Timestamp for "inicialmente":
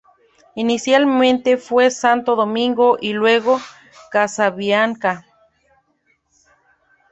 0.55-1.57